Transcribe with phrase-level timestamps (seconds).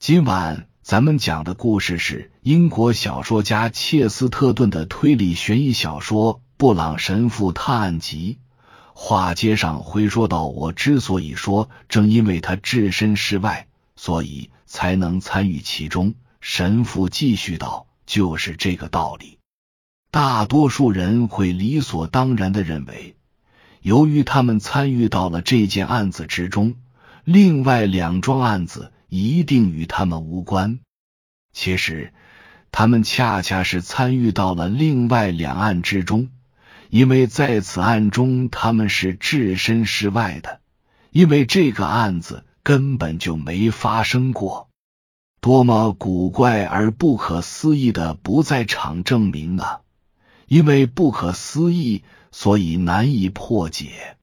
[0.00, 8.38] 今晚咱们讲的故事是英国小说家切斯特顿的推理悬疑小说《布朗神父探案集》。
[8.94, 16.14] 话接上回说到，我之所以说，正因为他置身事外，所以才能参与其中。
[16.40, 19.36] 神父继续道：“就是这个道理。
[20.10, 23.16] 大多数人会理所当然的认为，
[23.82, 26.76] 由于他们参与到了这件案子之中，
[27.22, 30.80] 另外两桩案子。”一定与他们无关。
[31.52, 32.14] 其实，
[32.72, 36.30] 他们恰恰是参与到了另外两案之中，
[36.88, 40.60] 因为在此案中他们是置身事外的，
[41.10, 44.68] 因为这个案子根本就没发生过。
[45.40, 49.80] 多么古怪而不可思议的不在场证明啊！
[50.46, 54.16] 因为不可思议，所以难以破解。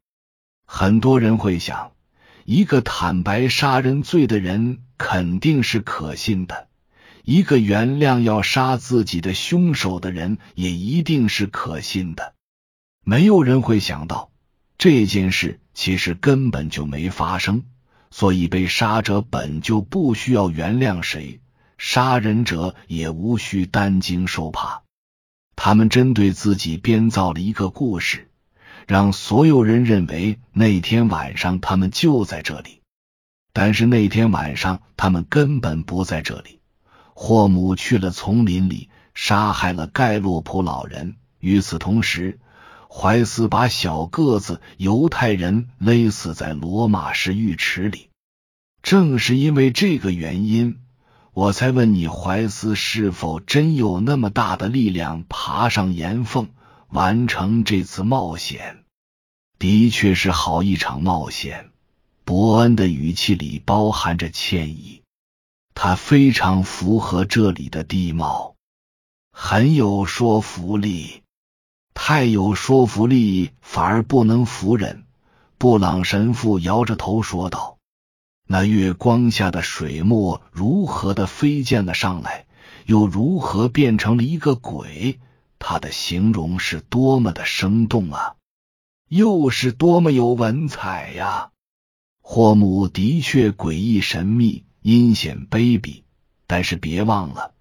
[0.65, 1.91] 很多人会想。
[2.49, 6.69] 一个坦白杀人罪的人肯定是可信的，
[7.25, 12.35] 一个原谅要杀自己的凶手的人也一定是可信的。
[13.03, 14.31] 没有人会想到
[14.77, 17.65] 这件事其实根本就没发生，
[18.11, 21.41] 所以被杀者本就不需要原谅谁，
[21.77, 24.83] 杀人者也无需担惊受怕。
[25.57, 28.29] 他们针对自己编造了一个故事。
[28.87, 32.79] 让所有人认为那天晚上他们就在这里，
[33.51, 36.61] 但是那天晚上他们根本不在这里。
[37.13, 41.17] 霍姆去了丛林里，杀害了盖洛普老人。
[41.39, 42.39] 与此同时，
[42.89, 48.07] 怀斯把小个子犹太人勒死在罗马式浴池里。
[48.81, 50.77] 正是因为这个原因，
[51.33, 56.47] 我才问你，怀斯是否真有那么大的力量爬上岩缝？
[56.89, 58.85] 完成这次冒险，
[59.59, 61.69] 的确是好一场冒险。
[62.23, 65.01] 伯恩的语气里包含着歉意，
[65.73, 68.55] 他非常符合这里的地貌，
[69.31, 71.23] 很有说服力，
[71.93, 75.03] 太有说服力反而不能服人。
[75.57, 77.77] 布朗神父摇着头说道
[78.47, 82.45] ：“那月光下的水墨如何的飞溅了上来，
[82.85, 85.19] 又如何变成了一个鬼？”
[85.59, 88.35] 他的形容是多么的生动啊，
[89.07, 91.51] 又是多么有文采呀！
[92.21, 96.03] 霍姆的确诡异神秘、阴险卑鄙，
[96.45, 97.53] 但是别忘了，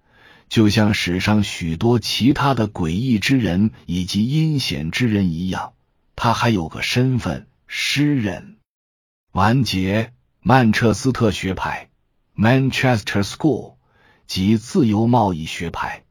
[0.49, 5.73] 就像史上许多其他的诡异之人以及阴险之人一样，
[6.15, 8.57] 他还有个身份——诗人。
[9.31, 11.89] 完结曼彻斯特学派
[12.35, 13.75] （Manchester School）
[14.25, 16.03] 及自由贸易学派。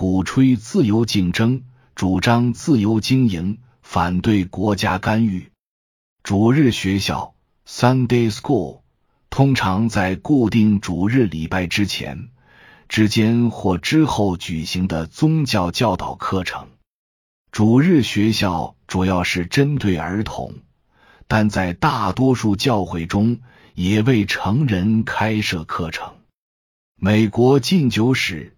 [0.00, 1.64] 鼓吹自由竞争，
[1.96, 5.50] 主张自由经营，反对国家干预。
[6.22, 7.34] 主日学校
[7.66, 8.82] （Sunday School）
[9.28, 12.28] 通常在固定主日礼拜之前、
[12.88, 16.68] 之间或之后举行的宗教教导课程。
[17.50, 20.54] 主日学校主要是针对儿童，
[21.26, 23.40] 但在大多数教会中
[23.74, 26.14] 也为成人开设课程。
[26.94, 28.54] 美国禁酒史。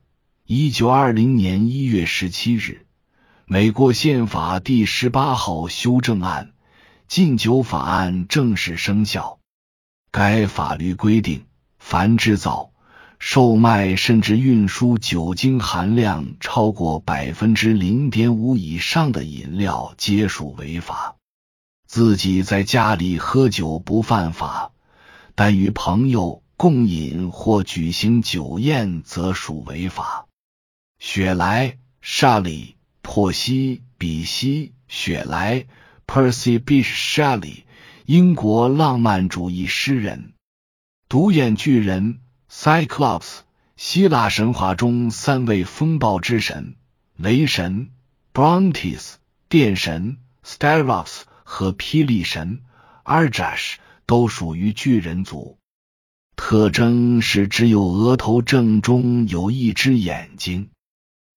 [0.53, 2.85] 一九二零年一月十七日，
[3.45, 6.55] 美国宪法第十八号修正案
[7.07, 9.39] （禁酒法案）正式生效。
[10.11, 11.45] 该法律规定，
[11.79, 12.73] 凡制造、
[13.21, 21.15] 售卖甚至运输酒精含量超过百分之零点五以上的饮料，皆属违法。
[21.87, 24.73] 自己在家里喝酒不犯法，
[25.37, 30.27] 但与朋友共饮或举行酒宴，则属违法。
[31.03, 35.65] 雪莱、莎莉、珀西、比西、雪莱
[36.07, 37.63] （Percy Bysshe Shelley），
[38.05, 40.35] 英国浪漫主义诗人。
[41.09, 42.21] 独眼巨人
[42.53, 43.39] （Cyclops），
[43.79, 46.77] 希腊神话中三位风暴之神：
[47.17, 47.89] 雷神
[48.35, 49.15] （Brontes）、
[49.49, 52.61] 电神 （Styros） 和霹雳神
[53.05, 55.57] （Arjash） 都属于巨人族。
[56.37, 60.69] 特征是只有额头正中有一只眼睛。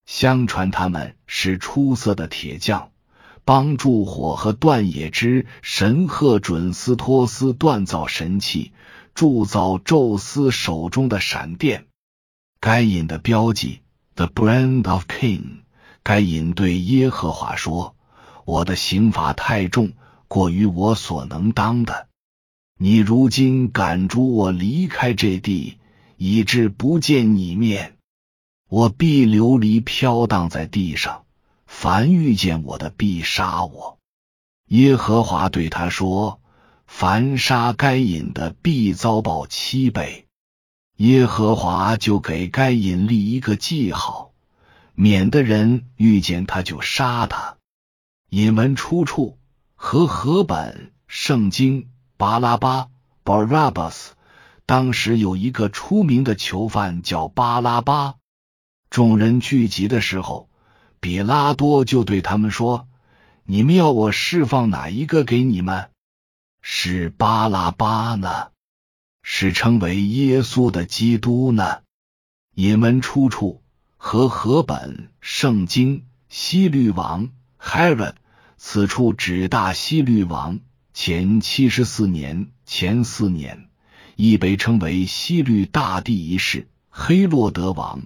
[0.06, 2.90] 相传他们是出色的铁匠，
[3.46, 8.72] 帮助火和断野之神赫准斯托斯锻造神器，
[9.16, 11.86] 铸造宙斯手中的闪电。
[12.60, 13.80] 该隐的标记
[14.16, 15.64] ，The Brand of King。
[16.04, 17.96] 该隐对耶和华说
[18.44, 19.94] ：“我的刑罚太重，
[20.28, 22.08] 过于我所能当的。
[22.78, 25.78] 你如今赶逐我离开这地，
[26.18, 27.96] 以致不见你面。”
[28.74, 31.26] 我必流离飘荡在地上，
[31.68, 34.00] 凡遇见我的必杀我。
[34.70, 36.42] 耶和华对他说
[36.88, 40.26] ：“凡杀该隐的，必遭报七倍。”
[40.98, 44.32] 耶和华就给该隐立一个记号，
[44.96, 47.58] 免得人遇见他就杀他。
[48.32, 49.38] 引文出处
[49.76, 52.88] 和合本圣经巴拉巴
[53.24, 54.14] Barabbas。
[54.66, 58.16] 当时有一个出名的囚犯叫巴拉巴。
[58.94, 60.52] 众人聚集的时候，
[61.00, 62.88] 比拉多就对他们说
[63.44, 65.90] ：“你们要我释放哪一个给你们？
[66.62, 68.50] 是巴拉巴呢？
[69.24, 71.80] 是称为耶稣的基督呢？”
[72.54, 73.64] 引文出处
[73.98, 78.16] 和合本圣经西律王 h e r o n
[78.58, 80.60] 此处指大西律王
[80.94, 83.70] 前七十四年前四年，
[84.16, 88.04] 亦被称为西律大帝一世黑洛德王。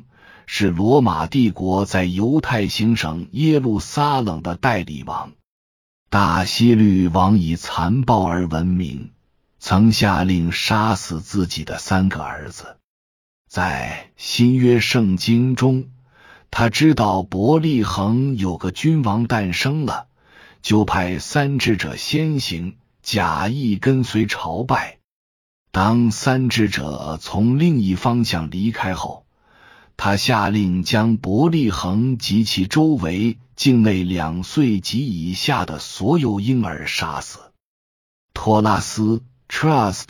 [0.49, 5.33] 是罗马帝国在犹太行省耶路撒冷的代理王。
[6.09, 9.11] 大希律王以残暴而闻名，
[9.59, 12.77] 曾下令杀死自己的三个儿子。
[13.49, 15.89] 在新约圣经中，
[16.49, 20.07] 他知道伯利恒有个君王诞生了，
[20.61, 24.99] 就派三智者先行，假意跟随朝拜。
[25.71, 29.25] 当三智者从另一方向离开后，
[29.97, 37.39] 他下令将伯利恒及其周围境内两岁及以下的所有婴儿杀死。
[38.33, 40.05] 托拉斯 （Trust）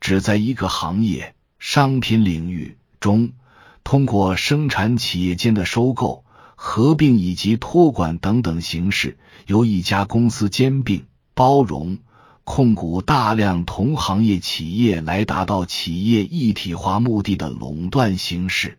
[0.00, 3.32] 只在一个行业——商品领域中，
[3.84, 6.24] 通过生产企业间的收购、
[6.54, 11.04] 合并以及托管等等形式，由一家公司兼并、
[11.34, 11.98] 包容、
[12.44, 18.78] 控股大量同行业企业，来达到企业一体化目的的垄断形式。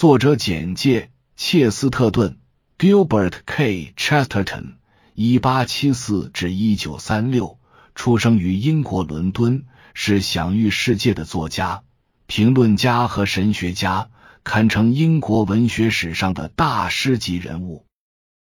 [0.00, 2.38] 作者简介：切斯特顿
[2.78, 3.94] （Gilbert K.
[3.96, 4.74] Chesterton，
[5.14, 7.58] 一八七四至一九三六）
[7.96, 9.64] 出生于英国伦敦，
[9.94, 11.82] 是享誉世界的作家、
[12.28, 14.10] 评论家和神学家，
[14.44, 17.84] 堪称英国文学史上的大师级人物。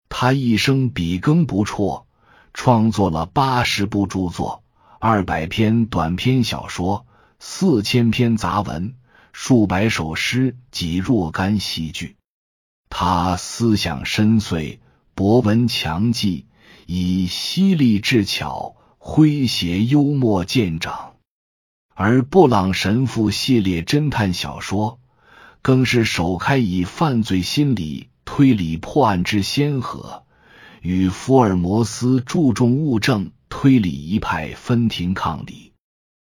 [0.08, 2.06] 他一生笔耕不辍，
[2.54, 4.62] 创作了八十部著作、
[5.00, 7.06] 二百篇短篇小说、
[7.40, 8.94] 四千篇杂文。
[9.42, 12.16] 数百首诗及若干戏剧，
[12.90, 14.80] 他思想深邃，
[15.14, 16.44] 博闻强记，
[16.84, 21.14] 以犀利智巧、诙谐幽默见长。
[21.94, 25.00] 而布朗神父系列侦探小说，
[25.62, 30.26] 更是首开以犯罪心理推理破案之先河，
[30.82, 35.72] 与福尔摩斯注重物证推理一派分庭抗礼。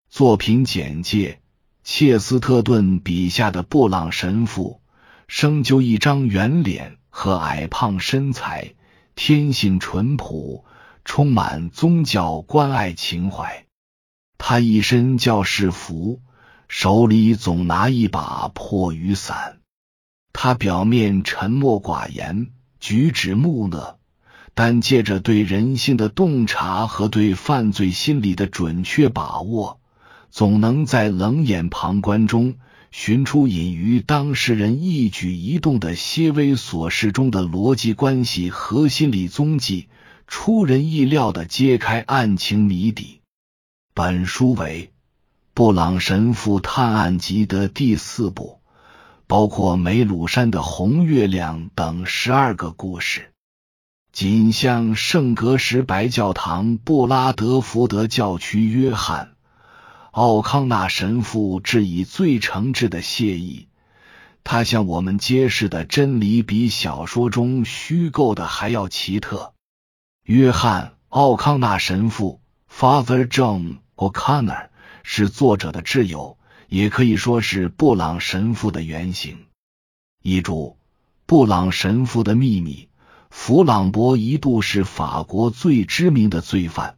[0.10, 1.43] 作品简介。
[1.83, 4.81] 切斯特顿笔下的布朗神父，
[5.27, 8.74] 生就一张圆脸和矮胖身材，
[9.15, 10.63] 天性淳朴，
[11.03, 13.65] 充满宗教关爱情怀。
[14.38, 16.21] 他一身教士服，
[16.69, 19.59] 手里总拿一把破雨伞。
[20.31, 23.97] 他表面沉默寡言，举止木讷，
[24.53, 29.81] 但借着对人性的洞察和对犯罪心理的准确把握。
[30.33, 32.56] 总能在冷眼旁观中
[32.89, 39.89] 寻出隐于当事人一举一动的些微琐事中的逻辑关系和心理踪迹，
[40.25, 43.21] 出人意料的揭开案情谜底。
[43.94, 44.91] 本书为
[45.53, 48.59] 布朗神父探案集的第四部，
[49.27, 53.30] 包括梅鲁山的红月亮等十二个故事。
[54.11, 59.32] 仅向圣格什白教堂布拉德福德教区约翰。
[60.14, 63.68] 奥康纳神父致以最诚挚的谢意。
[64.44, 69.56] 他向我们揭示的真理比小说中虚构的还要奇特。
[70.24, 72.42] 约翰·奥康纳神父
[72.72, 74.68] （Father John O'Connor）
[75.02, 79.48] 是作者的挚友，也可以说是布朗神父的原型。
[80.22, 80.54] 遗著
[81.26, 82.88] 《布朗神父的秘密》。
[83.32, 86.98] 弗朗博一度是法国最知名的罪犯。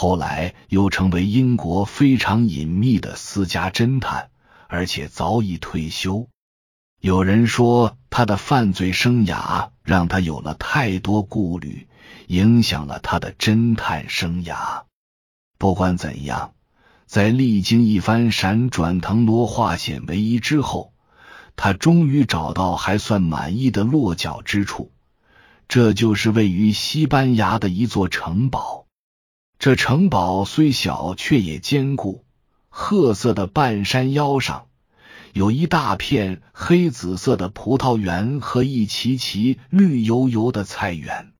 [0.00, 4.30] 后来又成为英国非常隐秘的私家侦探，
[4.68, 6.28] 而且早已退休。
[7.00, 11.88] 有人说他的犯罪生涯让他有了太多顾虑，
[12.28, 14.84] 影响了他的侦探生涯。
[15.58, 16.52] 不管怎样，
[17.06, 20.92] 在历经一番闪转腾挪、化险为夷之后，
[21.56, 24.92] 他终于找到还算满意的落脚之处，
[25.66, 28.84] 这就是位于西班牙的一座城堡。
[29.58, 32.24] 这城堡虽小，却也坚固。
[32.68, 34.66] 褐色的半山腰上，
[35.32, 41.32] 有一大片黑紫色的葡萄园和一齐齐绿油油的菜园。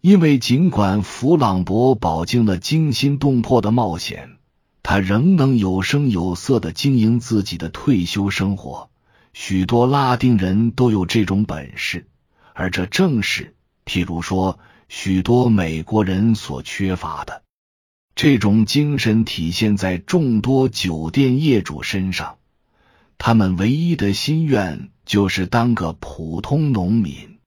[0.00, 4.38] 因为尽管弗朗博饱经了惊心动魄的冒险，
[4.82, 8.88] 他仍能有声有色的经营自己的退休生活。
[9.34, 12.06] 许多拉丁人都有这种本事，
[12.54, 13.54] 而这正是，
[13.84, 14.58] 譬如说，
[14.94, 17.42] 许多美国人所缺乏的。
[18.14, 22.36] 这种精神体现在众多酒店业主身上，
[23.16, 27.38] 他们唯一的心愿就是当个普通农民。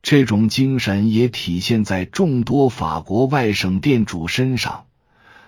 [0.00, 4.86] 这种精神也体现在众多法国外省店主身上，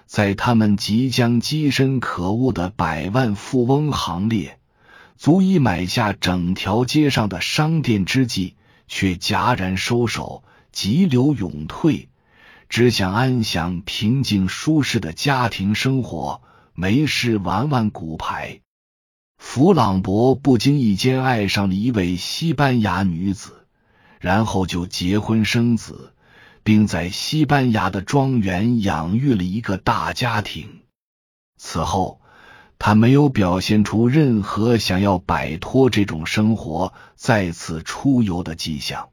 [0.04, 4.58] 在他们即将跻身可恶的百万富翁行列。
[5.16, 8.54] 足以买下整条街上的商店之际，
[8.86, 12.08] 却戛然收手，急流勇退，
[12.68, 16.42] 只想安享平静舒适的家庭生活，
[16.74, 18.60] 没事玩玩骨牌。
[19.36, 23.66] 弗朗博不经意间爱上了一位西班牙女子，
[24.18, 26.14] 然后就结婚生子，
[26.64, 30.80] 并在西班牙的庄园养育了一个大家庭。
[31.56, 32.18] 此后。
[32.84, 39.10] 他没有表现出任何想要摆脱这种生活、再次出游的迹象，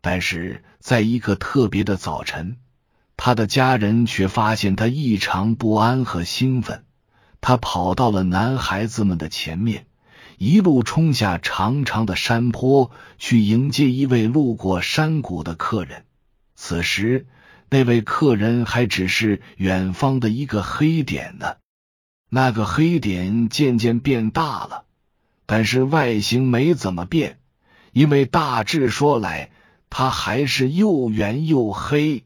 [0.00, 2.56] 但是在一个特别的早晨，
[3.16, 6.84] 他的家人却发现他异常不安和兴奋。
[7.40, 9.86] 他跑到了男孩子们的前面，
[10.38, 16.04] 一路冲下长长的山坡，去迎接一位路过山谷的客人。
[16.54, 17.26] 此时，
[17.70, 21.56] 那位客人还只是远方的一个黑点呢。
[22.30, 24.84] 那个黑点渐渐变大了，
[25.46, 27.38] 但是外形没怎么变，
[27.92, 29.50] 因为大致说来，
[29.90, 32.24] 它还是又圆又黑。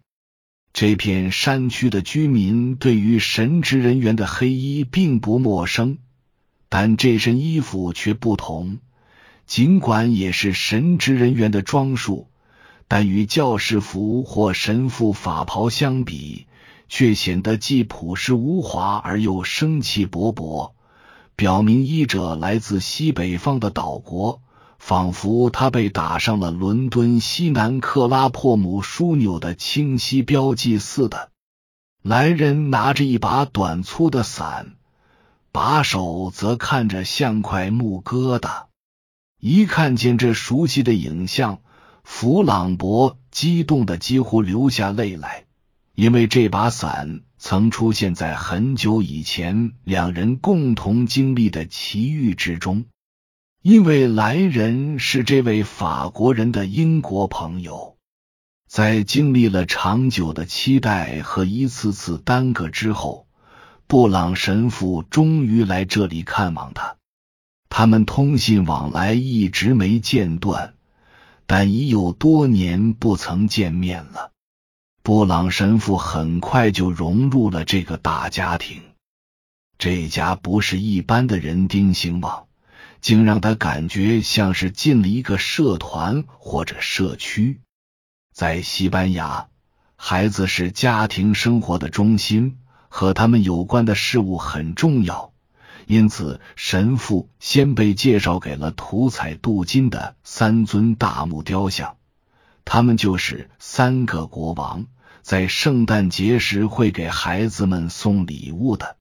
[0.72, 5.98] 这片山区的居民对于神职人员的黑衣并不陌生，
[6.68, 8.78] 但这身衣服却不同。
[9.46, 12.28] 尽管也是神职人员的装束，
[12.88, 16.46] 但与教士服或神父法袍相比。
[16.94, 20.72] 却显得既朴实无华而又生气勃勃，
[21.36, 24.42] 表明医者来自西北方的岛国，
[24.84, 31.30] 仿佛他被打上了伦敦西南克拉珀姆枢纽的清晰标记似的。
[32.02, 34.74] 来人拿着一把短粗的伞，
[35.52, 38.64] 把手则看着像块木疙瘩。
[39.38, 41.60] 一看见这熟悉的影像，
[42.02, 45.44] 弗朗博激动的几乎流下泪来。
[45.94, 52.86] 因为这把伞曾出现在很久以前两人共同经历的奇遇之中，
[53.62, 57.96] 因为来人是这位法国人的英国朋友，
[58.68, 63.28] 在经历了长久的期待和一次次耽搁之后，
[63.86, 66.96] 布朗神父终于来这里看望他。
[67.68, 70.74] 他们通信往来一直没间断，
[71.46, 74.32] 但已有多年不曾见面了。
[75.04, 78.82] 布朗神父很快就融入了这个大家庭。
[79.78, 82.48] 这家不是一般的人丁兴旺，
[83.02, 87.60] 竟让他感觉像是进了一个社团或者社区。
[88.32, 89.48] 在西班牙，
[89.96, 95.32] 孩子是家庭生活的中心，和他们有关的事物很重要。
[95.86, 101.96] 因此，神父先被介绍给了涂彩镀金的三尊大木雕像。
[102.64, 104.86] 他们就是三个国王，
[105.22, 108.96] 在圣诞节时会给孩子们送礼物的。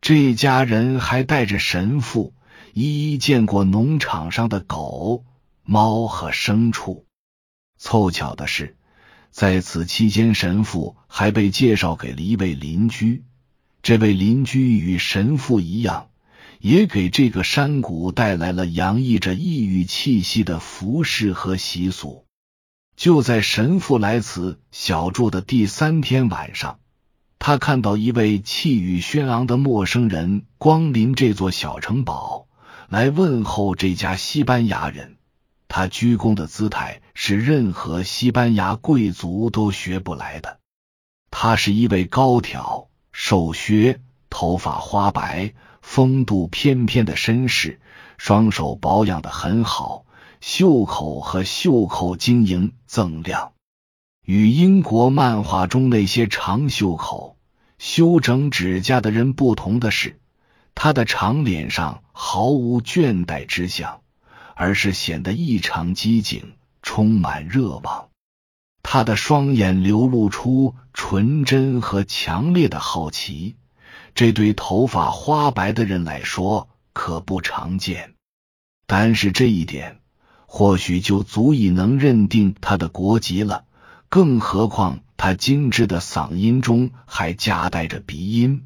[0.00, 2.32] 这家人还带着神父
[2.76, 5.24] 一一见过农场上的狗、
[5.62, 7.06] 猫和牲畜。
[7.78, 8.76] 凑巧的是，
[9.30, 13.22] 在此期间，神父还被介绍给了一位邻居。
[13.80, 16.08] 这位邻居与神父一样，
[16.58, 22.24] 也给这个山谷带来了洋溢着异域气息的服饰和习俗。
[22.96, 26.80] 就在神父来此小住的第三天晚上，
[27.38, 32.43] 他看到一位气宇轩昂的陌生人光临这座小城堡，
[32.94, 35.16] 来问候这家西班牙人。
[35.66, 40.60] 他鞠躬的姿态是任何西班牙贵族都学不来的。
[41.28, 47.80] 他是一位高挑、瘦削、头发花白、风度翩翩的绅士，
[48.16, 50.04] 双手保养的很好。
[50.40, 53.54] 袖口和袖口晶莹锃亮，
[54.24, 57.36] 与英国漫画中那些长袖口、
[57.76, 60.20] 修整指甲的人不同的是，
[60.74, 64.00] 他的长脸上毫无倦怠之象，
[64.54, 66.52] 而是显得异常机警，
[66.82, 68.08] 充满热望。
[68.82, 73.56] 他的双眼流露出纯真和强烈的好奇，
[74.14, 78.14] 这对头发花白的人来说可不常见。
[78.86, 80.00] 但是这一点。
[80.46, 83.64] 或许就足以能认定他的国籍了，
[84.08, 88.64] 更何况他精致的嗓音中还夹带着鼻音，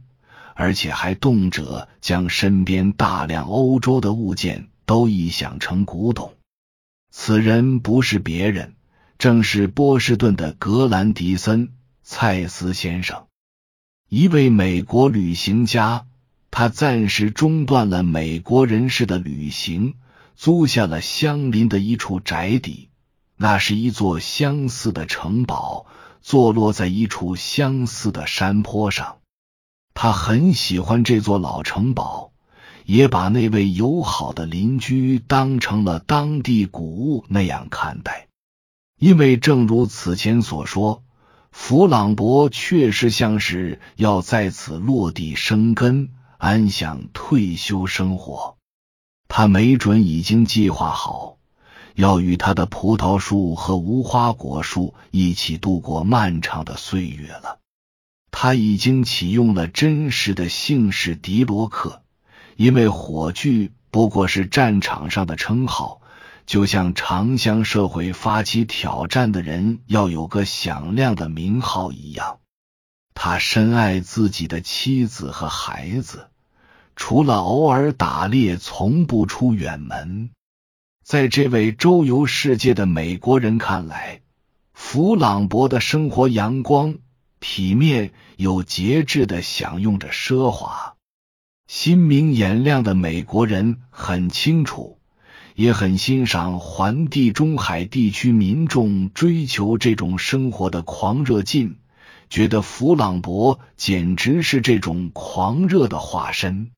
[0.59, 6.35] 而且还动辄将身边大量欧洲的物件都臆想成古董。
[7.13, 8.75] 此人不是别人，
[9.19, 11.69] 正是波士顿的格兰迪森·
[12.03, 13.27] 蔡斯先生，
[14.09, 16.07] 一位美国旅行家。
[16.51, 19.95] 他暂时中断了美国人士的旅行，
[20.35, 22.89] 租下了相邻的一处宅邸。
[23.37, 25.87] 那是一座相似的城堡，
[26.21, 29.18] 坐落在一处相似的山坡上。
[30.01, 32.31] 他很喜欢这座老城堡，
[32.85, 38.29] 也把那位友好的邻居当成了当地古物那样看待。
[39.01, 41.03] 因为正如此前所说，
[41.51, 46.11] 弗朗博确实像是要在此落地生根。
[46.37, 48.57] 安享退休生活，
[49.27, 51.39] 他没准已经计划好
[51.97, 57.59] 要与他的葡萄树和无花果树一起度过漫长的岁月了。
[58.31, 62.03] 他已经启用了真实的姓氏迪罗克，
[62.57, 66.01] 因为火炬不过是战场上的称号，
[66.47, 72.39] 就像常向社会发起挑战的人要有个响亮的名号一样。
[73.15, 76.29] 他深爱自己的妻子和孩子，
[76.95, 80.31] 除了偶尔打猎，从不出远门。
[81.03, 84.21] 在这位周游世界的美国人看来，
[84.73, 86.97] 弗朗博的生活阳光、
[87.41, 90.95] 体面、有节制的享用着奢华。
[91.67, 94.99] 心明眼亮的美国人很清楚，
[95.55, 101.79] 也很欣赏环地中海地区民众追求这种生活的狂热劲。
[102.31, 106.73] 觉得弗朗博简直是这种狂热的化身。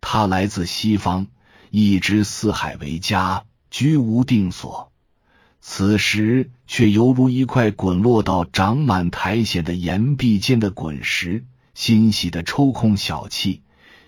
[0.00, 1.26] 他来自西方，
[1.70, 4.92] 一直四海为家，居无定所。
[5.66, 13.62] 此时却犹如一块滚落到长满苔藓的岩壁间的滚石，欣喜的抽空小气，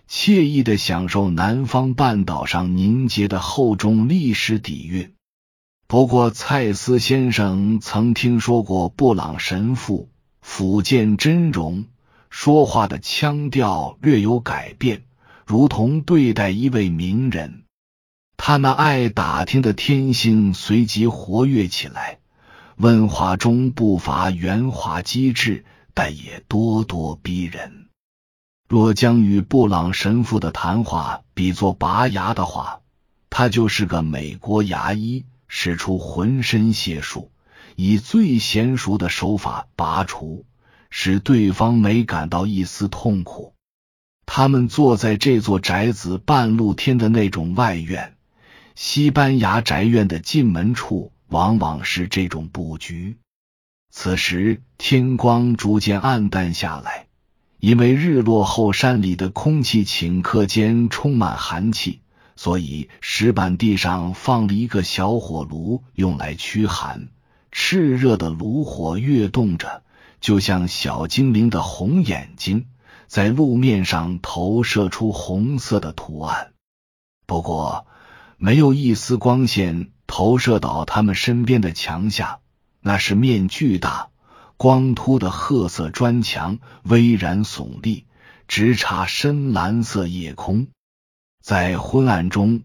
[0.07, 5.15] 惬意的享受南方半岛上凝结的厚重历史底蕴。
[5.89, 10.11] 不过，蔡斯先生曾听说过布朗神父。
[10.43, 11.87] 福建真容，
[12.29, 15.05] 说话的腔调略有改变，
[15.47, 17.63] 如同对待一位名人。
[18.37, 22.19] 他那爱打听的天性随即活跃起来，
[22.77, 27.89] 问话中不乏圆滑机智，但也咄咄逼人。
[28.69, 32.81] 若将与布朗神父的谈话比作拔牙的话，
[33.31, 37.31] 他就是个美国牙医，使出浑身解数。
[37.79, 40.47] 以最娴熟的手法拔除，
[40.89, 43.53] 使对方没感到一丝痛苦。
[44.25, 48.16] 他们坐在这座宅子半露天的那种外院，
[48.77, 53.17] 西班牙宅院的进门处往往是这种布局。
[53.91, 57.07] 此时天光逐渐暗淡下来，
[57.59, 62.03] 因为日落后山里的空气顷刻间充满寒气，
[62.37, 67.09] 所以石板地上放了一个小火炉，用来驱寒。
[67.51, 69.85] 炽热的炉火跃动着，
[70.21, 72.67] 就像小精灵的红眼睛，
[73.07, 76.53] 在路面上投射出红色的图案。
[77.25, 77.87] 不过，
[78.37, 82.41] 没有一丝光线投射到他们身边的墙下，
[82.81, 84.09] 那是面巨大、
[84.57, 88.05] 光秃的褐色砖墙，巍然耸立，
[88.49, 90.69] 直插深蓝色夜空。
[91.43, 92.63] 在昏暗中。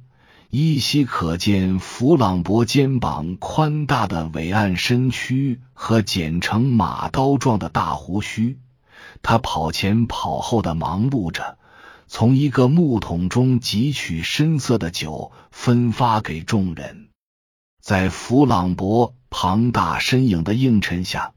[0.53, 8.59] 依稀可见弗朗博肩膀宽大的伟岸身躯和剪成马刀状的大胡须。
[9.21, 11.57] 他跑前跑后的忙碌着，
[12.13, 17.07] 从一个木桶中汲取深色的酒，分发给众人。
[17.81, 21.31] 在弗朗博庞大身影的映衬下，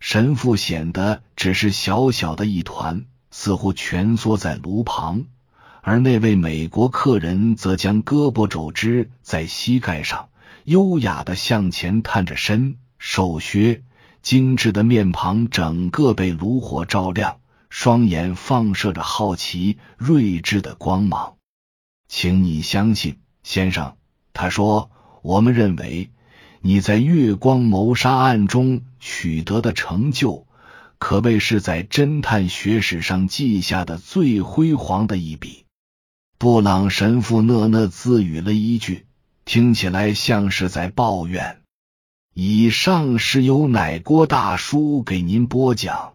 [0.00, 5.24] 神父显得只是小小的一团，似乎蜷缩在炉旁。
[5.80, 10.28] 而那位美国客人则将胳膊肘支在膝盖上，
[10.64, 13.82] 优雅的向前探着身，瘦削
[14.20, 21.36] 精致的面庞整个被炉火照亮，双眼放射着好奇睿智的光芒。
[22.08, 23.96] 请你相信，先生，
[24.32, 24.90] 他说
[25.22, 26.10] ：“我们认为
[26.60, 30.46] 你在月光谋杀案中取得的成就，
[30.98, 35.64] 可谓是在侦探学史上记下的最辉煌的一笔。”
[36.38, 39.06] 布朗神父讷讷自语了一句，
[39.44, 41.62] 听起来像是在抱怨。
[42.32, 46.14] 以上是由奶锅大叔给您播讲，